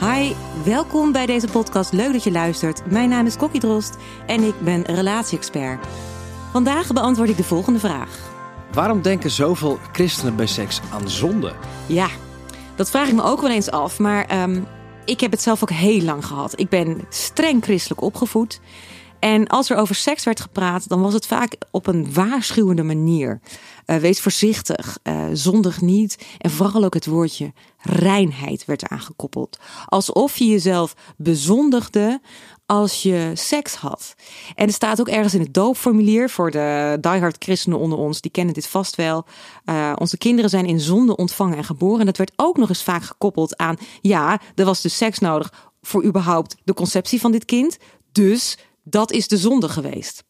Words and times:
Hi, 0.00 0.32
welkom 0.64 1.12
bij 1.12 1.26
deze 1.26 1.46
podcast. 1.46 1.92
Leuk 1.92 2.12
dat 2.12 2.24
je 2.24 2.30
luistert. 2.30 2.90
Mijn 2.90 3.08
naam 3.08 3.26
is 3.26 3.36
Kokkie 3.36 3.60
Drost 3.60 3.96
en 4.26 4.42
ik 4.42 4.60
ben 4.60 4.82
relatie-expert. 4.82 5.86
Vandaag 6.52 6.92
beantwoord 6.92 7.28
ik 7.28 7.36
de 7.36 7.44
volgende 7.44 7.78
vraag. 7.78 8.18
Waarom 8.72 9.02
denken 9.02 9.30
zoveel 9.30 9.78
christenen 9.92 10.36
bij 10.36 10.46
seks 10.46 10.80
aan 10.92 11.08
zonde? 11.08 11.52
Ja, 11.86 12.08
dat 12.76 12.90
vraag 12.90 13.08
ik 13.08 13.14
me 13.14 13.22
ook 13.22 13.40
wel 13.40 13.50
eens 13.50 13.70
af, 13.70 13.98
maar 13.98 14.24
ehm, 14.24 14.60
ik 15.04 15.20
heb 15.20 15.30
het 15.30 15.42
zelf 15.42 15.62
ook 15.62 15.70
heel 15.70 16.02
lang 16.02 16.26
gehad. 16.26 16.60
Ik 16.60 16.68
ben 16.68 17.00
streng 17.08 17.64
christelijk 17.64 18.00
opgevoed. 18.00 18.60
En 19.18 19.46
als 19.46 19.70
er 19.70 19.76
over 19.76 19.94
seks 19.94 20.24
werd 20.24 20.40
gepraat, 20.40 20.88
dan 20.88 21.02
was 21.02 21.12
het 21.12 21.26
vaak 21.26 21.56
op 21.70 21.86
een 21.86 22.12
waarschuwende 22.12 22.82
manier. 22.82 23.40
Uh, 23.86 23.96
wees 23.96 24.20
voorzichtig, 24.20 24.98
uh, 25.02 25.24
zondig 25.32 25.80
niet. 25.80 26.26
En 26.38 26.50
vooral 26.50 26.84
ook 26.84 26.94
het 26.94 27.06
woordje 27.06 27.52
reinheid 27.82 28.64
werd 28.64 28.88
aangekoppeld. 28.88 29.58
Alsof 29.86 30.36
je 30.36 30.46
jezelf 30.46 30.94
bezondigde 31.16 32.20
als 32.66 33.02
je 33.02 33.30
seks 33.34 33.74
had. 33.74 34.14
En 34.54 34.66
er 34.66 34.72
staat 34.72 35.00
ook 35.00 35.08
ergens 35.08 35.34
in 35.34 35.40
het 35.40 35.54
doopformulier 35.54 36.30
voor 36.30 36.50
de 36.50 36.98
diehard 37.00 37.36
christenen 37.44 37.78
onder 37.78 37.98
ons, 37.98 38.20
die 38.20 38.30
kennen 38.30 38.54
dit 38.54 38.66
vast 38.66 38.96
wel. 38.96 39.24
Uh, 39.64 39.92
onze 39.94 40.18
kinderen 40.18 40.50
zijn 40.50 40.66
in 40.66 40.80
zonde 40.80 41.16
ontvangen 41.16 41.56
en 41.56 41.64
geboren. 41.64 42.00
En 42.00 42.06
dat 42.06 42.16
werd 42.16 42.32
ook 42.36 42.56
nog 42.56 42.68
eens 42.68 42.82
vaak 42.82 43.02
gekoppeld 43.02 43.56
aan, 43.56 43.76
ja, 44.00 44.40
er 44.54 44.64
was 44.64 44.80
dus 44.80 44.96
seks 44.96 45.18
nodig 45.18 45.52
voor 45.82 46.04
überhaupt 46.04 46.56
de 46.64 46.74
conceptie 46.74 47.20
van 47.20 47.32
dit 47.32 47.44
kind. 47.44 47.78
Dus 48.12 48.58
dat 48.90 49.12
is 49.12 49.28
de 49.28 49.36
zonde 49.36 49.68
geweest. 49.68 50.24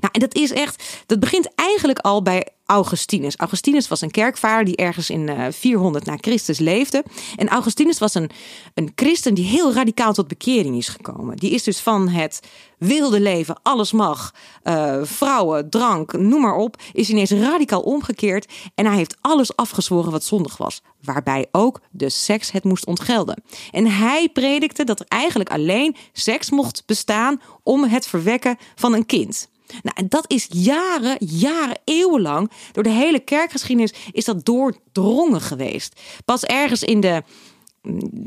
Nou, 0.00 0.08
en 0.12 0.20
dat 0.20 0.34
is 0.34 0.50
echt, 0.52 1.02
dat 1.06 1.20
begint 1.20 1.54
eigenlijk 1.54 1.98
al 1.98 2.22
bij 2.22 2.48
Augustinus. 2.66 3.36
Augustinus 3.36 3.88
was 3.88 4.00
een 4.00 4.10
kerkvader 4.10 4.64
die 4.64 4.76
ergens 4.76 5.10
in 5.10 5.28
uh, 5.28 5.46
400 5.50 6.04
na 6.04 6.16
Christus 6.20 6.58
leefde. 6.58 7.04
En 7.36 7.48
Augustinus 7.48 7.98
was 7.98 8.14
een, 8.14 8.30
een 8.74 8.92
christen 8.94 9.34
die 9.34 9.44
heel 9.44 9.72
radicaal 9.72 10.12
tot 10.12 10.28
bekering 10.28 10.76
is 10.76 10.88
gekomen. 10.88 11.36
Die 11.36 11.50
is 11.50 11.62
dus 11.62 11.80
van 11.80 12.08
het 12.08 12.40
wilde 12.78 13.20
leven, 13.20 13.58
alles 13.62 13.92
mag, 13.92 14.34
uh, 14.64 14.96
vrouwen, 15.02 15.70
drank, 15.70 16.12
noem 16.12 16.40
maar 16.40 16.56
op, 16.56 16.76
is 16.92 17.10
ineens 17.10 17.30
radicaal 17.30 17.80
omgekeerd. 17.80 18.52
En 18.74 18.86
hij 18.86 18.96
heeft 18.96 19.16
alles 19.20 19.56
afgezworen 19.56 20.10
wat 20.10 20.24
zondig 20.24 20.56
was. 20.56 20.82
Waarbij 21.02 21.46
ook 21.50 21.80
de 21.90 22.08
seks 22.08 22.50
het 22.50 22.64
moest 22.64 22.86
ontgelden. 22.86 23.42
En 23.70 23.86
hij 23.86 24.28
predikte 24.28 24.84
dat 24.84 25.00
er 25.00 25.06
eigenlijk 25.08 25.50
alleen 25.50 25.96
seks 26.12 26.50
mocht 26.50 26.82
bestaan 26.86 27.40
om 27.62 27.84
het 27.84 28.06
verwekken 28.06 28.56
van 28.74 28.94
een 28.94 29.06
kind. 29.06 29.48
Nou, 29.68 29.94
en 29.94 30.08
dat 30.08 30.24
is 30.30 30.46
jaren, 30.50 31.16
jaren, 31.20 31.78
eeuwenlang, 31.84 32.50
door 32.72 32.82
de 32.82 32.90
hele 32.90 33.20
kerkgeschiedenis 33.20 33.94
is 34.12 34.24
dat 34.24 34.44
doordrongen 34.44 35.40
geweest. 35.40 36.00
Pas 36.24 36.44
ergens 36.44 36.82
in 36.82 37.00
de 37.00 37.22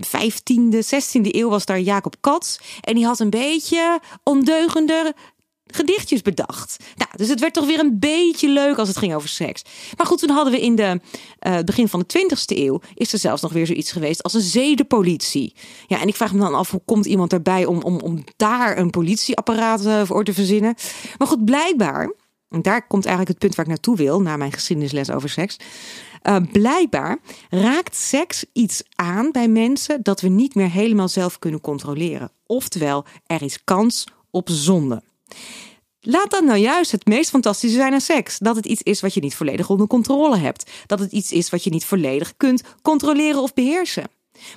15e, 0.05 0.75
16e 0.75 1.21
eeuw 1.21 1.49
was 1.49 1.65
daar 1.65 1.79
Jacob 1.79 2.15
Katz. 2.19 2.57
En 2.81 2.95
die 2.95 3.05
had 3.05 3.19
een 3.19 3.29
beetje 3.29 3.99
ondeugende 4.23 5.13
gedichtjes 5.73 6.21
bedacht. 6.21 6.77
Nou, 6.95 7.09
dus 7.15 7.27
het 7.29 7.39
werd 7.39 7.53
toch 7.53 7.65
weer 7.65 7.79
een 7.79 7.99
beetje 7.99 8.49
leuk 8.49 8.77
als 8.77 8.87
het 8.87 8.97
ging 8.97 9.15
over 9.15 9.29
seks. 9.29 9.61
Maar 9.97 10.05
goed, 10.05 10.19
toen 10.19 10.29
hadden 10.29 10.53
we 10.53 10.61
in 10.61 10.75
de 10.75 10.99
uh, 11.47 11.59
begin 11.59 11.87
van 11.87 12.03
de 12.07 12.19
20ste 12.19 12.57
eeuw 12.57 12.81
is 12.93 13.13
er 13.13 13.19
zelfs 13.19 13.41
nog 13.41 13.53
weer 13.53 13.65
zoiets 13.65 13.91
geweest 13.91 14.23
als 14.23 14.33
een 14.33 14.41
zedenpolitie. 14.41 15.55
Ja, 15.87 16.01
en 16.01 16.07
ik 16.07 16.15
vraag 16.15 16.33
me 16.33 16.39
dan 16.39 16.55
af 16.55 16.71
hoe 16.71 16.81
komt 16.85 17.05
iemand 17.05 17.33
erbij 17.33 17.65
om, 17.65 17.81
om, 17.81 17.99
om 17.99 18.23
daar 18.35 18.77
een 18.77 18.89
politieapparaat 18.89 19.85
uh, 19.85 20.01
voor 20.05 20.23
te 20.23 20.33
verzinnen. 20.33 20.75
Maar 21.17 21.27
goed, 21.27 21.45
blijkbaar, 21.45 22.13
en 22.49 22.61
daar 22.61 22.87
komt 22.87 23.05
eigenlijk 23.05 23.29
het 23.29 23.39
punt 23.39 23.55
waar 23.55 23.65
ik 23.65 23.71
naartoe 23.71 23.95
wil, 23.95 24.21
na 24.21 24.37
mijn 24.37 24.51
geschiedenisles 24.51 25.11
over 25.11 25.29
seks. 25.29 25.57
Uh, 26.23 26.35
blijkbaar 26.51 27.19
raakt 27.49 27.95
seks 27.95 28.45
iets 28.53 28.83
aan 28.95 29.31
bij 29.31 29.47
mensen 29.47 30.03
dat 30.03 30.21
we 30.21 30.27
niet 30.27 30.55
meer 30.55 30.69
helemaal 30.69 31.07
zelf 31.07 31.39
kunnen 31.39 31.61
controleren. 31.61 32.31
Oftewel, 32.45 33.05
er 33.25 33.41
is 33.41 33.63
kans 33.63 34.07
op 34.31 34.49
zonde. 34.51 35.03
Laat 36.01 36.31
dat 36.31 36.43
nou 36.43 36.57
juist 36.57 36.91
het 36.91 37.05
meest 37.05 37.29
fantastische 37.29 37.77
zijn 37.77 37.93
aan 37.93 38.01
seks. 38.01 38.37
Dat 38.37 38.55
het 38.55 38.65
iets 38.65 38.81
is 38.81 39.01
wat 39.01 39.13
je 39.13 39.19
niet 39.19 39.35
volledig 39.35 39.69
onder 39.69 39.87
controle 39.87 40.37
hebt. 40.37 40.71
Dat 40.85 40.99
het 40.99 41.11
iets 41.11 41.31
is 41.31 41.49
wat 41.49 41.63
je 41.63 41.69
niet 41.69 41.85
volledig 41.85 42.33
kunt 42.37 42.63
controleren 42.81 43.41
of 43.41 43.53
beheersen. 43.53 44.03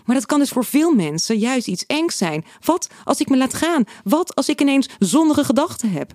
Maar 0.04 0.16
dat 0.16 0.26
kan 0.26 0.38
dus 0.38 0.50
voor 0.50 0.64
veel 0.64 0.94
mensen 0.94 1.38
juist 1.38 1.68
iets 1.68 1.86
engs 1.86 2.16
zijn. 2.16 2.44
Wat 2.64 2.88
als 3.04 3.20
ik 3.20 3.28
me 3.28 3.36
laat 3.36 3.54
gaan? 3.54 3.84
Wat 4.04 4.34
als 4.34 4.48
ik 4.48 4.60
ineens 4.60 4.88
zondige 4.98 5.44
gedachten 5.44 5.90
heb? 5.90 6.12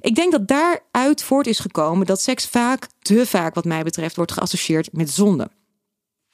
Ik 0.00 0.14
denk 0.14 0.32
dat 0.32 0.48
daaruit 0.48 1.22
voort 1.22 1.46
is 1.46 1.58
gekomen 1.58 2.06
dat 2.06 2.20
seks 2.20 2.46
vaak, 2.46 2.86
te 2.98 3.26
vaak 3.26 3.54
wat 3.54 3.64
mij 3.64 3.82
betreft, 3.82 4.16
wordt 4.16 4.32
geassocieerd 4.32 4.92
met 4.92 5.10
zonde. 5.10 5.50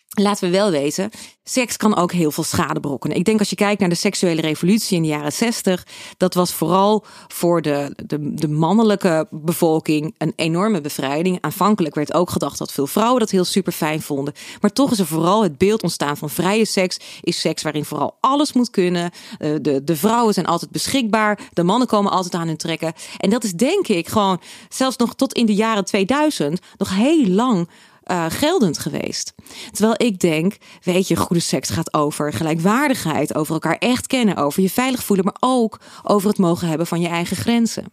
Laten 0.08 0.50
we 0.50 0.56
wel 0.56 0.70
weten, 0.70 1.10
seks 1.44 1.76
kan 1.76 1.96
ook 1.96 2.12
heel 2.12 2.30
veel 2.30 2.44
schade 2.44 2.80
brokkenen. 2.80 3.16
Ik 3.16 3.24
denk 3.24 3.38
als 3.38 3.50
je 3.50 3.56
kijkt 3.56 3.80
naar 3.80 3.88
de 3.88 3.94
seksuele 3.94 4.40
revolutie 4.40 4.96
in 4.96 5.02
de 5.02 5.08
jaren 5.08 5.32
60, 5.32 5.86
dat 6.16 6.34
was 6.34 6.52
vooral 6.52 7.04
voor 7.28 7.62
de, 7.62 7.94
de, 8.06 8.34
de 8.34 8.48
mannelijke 8.48 9.26
bevolking 9.30 10.14
een 10.18 10.32
enorme 10.36 10.80
bevrijding. 10.80 11.38
Aanvankelijk 11.40 11.94
werd 11.94 12.14
ook 12.14 12.30
gedacht 12.30 12.58
dat 12.58 12.72
veel 12.72 12.86
vrouwen 12.86 13.20
dat 13.20 13.30
heel 13.30 13.44
super 13.44 13.72
fijn 13.72 14.02
vonden. 14.02 14.34
Maar 14.60 14.72
toch 14.72 14.90
is 14.90 14.98
er 14.98 15.06
vooral 15.06 15.42
het 15.42 15.58
beeld 15.58 15.82
ontstaan 15.82 16.16
van 16.16 16.30
vrije 16.30 16.64
seks, 16.64 16.98
is 17.20 17.40
seks 17.40 17.62
waarin 17.62 17.84
vooral 17.84 18.16
alles 18.20 18.52
moet 18.52 18.70
kunnen. 18.70 19.10
Eh, 19.38 19.50
de, 19.60 19.84
de 19.84 19.96
vrouwen 19.96 20.34
zijn 20.34 20.46
altijd 20.46 20.70
beschikbaar, 20.70 21.40
de 21.52 21.62
mannen 21.62 21.88
komen 21.88 22.12
altijd 22.12 22.34
aan 22.34 22.46
hun 22.46 22.56
trekken. 22.56 22.92
En 23.18 23.30
dat 23.30 23.44
is 23.44 23.52
denk 23.52 23.88
ik 23.88 24.08
gewoon, 24.08 24.40
zelfs 24.68 24.96
nog 24.96 25.14
tot 25.14 25.34
in 25.34 25.46
de 25.46 25.54
jaren 25.54 25.84
2000, 25.84 26.60
nog 26.76 26.94
heel 26.94 27.26
lang 27.26 27.68
uh, 28.10 28.24
geldend 28.28 28.78
geweest. 28.78 29.34
Terwijl 29.72 29.94
ik 29.96 30.20
denk, 30.20 30.56
weet 30.82 31.08
je, 31.08 31.16
goede 31.16 31.42
seks 31.42 31.70
gaat 31.70 31.94
over 31.94 32.32
gelijkwaardigheid, 32.32 33.34
over 33.34 33.52
elkaar 33.52 33.76
echt 33.78 34.06
kennen, 34.06 34.36
over 34.36 34.62
je 34.62 34.70
veilig 34.70 35.04
voelen, 35.04 35.24
maar 35.24 35.36
ook 35.40 35.80
over 36.02 36.28
het 36.28 36.38
mogen 36.38 36.68
hebben 36.68 36.86
van 36.86 37.00
je 37.00 37.08
eigen 37.08 37.36
grenzen. 37.36 37.84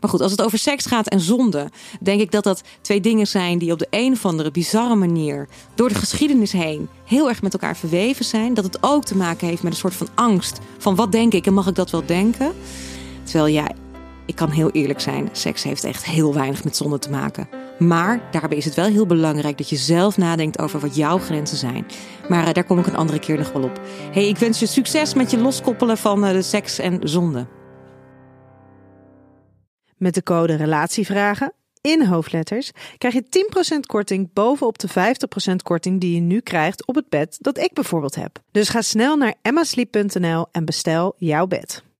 Maar 0.00 0.10
goed, 0.10 0.20
als 0.20 0.30
het 0.30 0.42
over 0.42 0.58
seks 0.58 0.86
gaat 0.86 1.08
en 1.08 1.20
zonde, 1.20 1.70
denk 2.00 2.20
ik 2.20 2.30
dat 2.30 2.44
dat 2.44 2.62
twee 2.80 3.00
dingen 3.00 3.26
zijn 3.26 3.58
die 3.58 3.72
op 3.72 3.78
de 3.78 3.86
een 3.90 4.12
of 4.12 4.24
andere 4.24 4.50
bizarre 4.50 4.94
manier 4.94 5.48
door 5.74 5.88
de 5.88 5.94
geschiedenis 5.94 6.52
heen 6.52 6.88
heel 7.04 7.28
erg 7.28 7.42
met 7.42 7.52
elkaar 7.52 7.76
verweven 7.76 8.24
zijn. 8.24 8.54
Dat 8.54 8.64
het 8.64 8.78
ook 8.80 9.04
te 9.04 9.16
maken 9.16 9.46
heeft 9.46 9.62
met 9.62 9.72
een 9.72 9.78
soort 9.78 9.94
van 9.94 10.08
angst 10.14 10.58
van 10.78 10.94
wat 10.94 11.12
denk 11.12 11.32
ik 11.32 11.46
en 11.46 11.54
mag 11.54 11.66
ik 11.66 11.74
dat 11.74 11.90
wel 11.90 12.06
denken? 12.06 12.54
Terwijl 13.22 13.46
ja, 13.46 13.70
ik 14.26 14.34
kan 14.34 14.50
heel 14.50 14.70
eerlijk 14.70 15.00
zijn, 15.00 15.28
seks 15.32 15.62
heeft 15.62 15.84
echt 15.84 16.04
heel 16.04 16.34
weinig 16.34 16.64
met 16.64 16.76
zonde 16.76 16.98
te 16.98 17.10
maken. 17.10 17.65
Maar 17.78 18.20
daarbij 18.30 18.58
is 18.58 18.64
het 18.64 18.74
wel 18.74 18.84
heel 18.84 19.06
belangrijk 19.06 19.58
dat 19.58 19.68
je 19.68 19.76
zelf 19.76 20.16
nadenkt 20.16 20.58
over 20.58 20.80
wat 20.80 20.96
jouw 20.96 21.18
grenzen 21.18 21.56
zijn. 21.56 21.86
Maar 22.28 22.46
uh, 22.46 22.52
daar 22.52 22.64
kom 22.64 22.78
ik 22.78 22.86
een 22.86 22.96
andere 22.96 23.18
keer 23.18 23.38
nog 23.38 23.52
wel 23.52 23.62
op. 23.62 23.80
Hey, 24.12 24.28
ik 24.28 24.36
wens 24.36 24.58
je 24.58 24.66
succes 24.66 25.14
met 25.14 25.30
je 25.30 25.38
loskoppelen 25.38 25.96
van 25.96 26.24
uh, 26.24 26.30
de 26.30 26.42
seks 26.42 26.78
en 26.78 27.08
zonde. 27.08 27.46
Met 29.96 30.14
de 30.14 30.22
code 30.22 30.54
Relatievragen 30.54 31.52
in 31.80 32.04
hoofdletters 32.04 32.70
krijg 32.98 33.14
je 33.14 33.24
10% 33.76 33.80
korting 33.86 34.32
bovenop 34.32 34.78
de 34.78 34.88
50% 34.88 34.92
korting 35.62 36.00
die 36.00 36.14
je 36.14 36.20
nu 36.20 36.40
krijgt 36.40 36.86
op 36.86 36.94
het 36.94 37.08
bed 37.08 37.36
dat 37.40 37.58
ik 37.58 37.72
bijvoorbeeld 37.72 38.14
heb. 38.14 38.38
Dus 38.50 38.68
ga 38.68 38.82
snel 38.82 39.16
naar 39.16 39.34
emmasleep.nl 39.42 40.46
en 40.52 40.64
bestel 40.64 41.14
jouw 41.18 41.46
bed. 41.46 41.85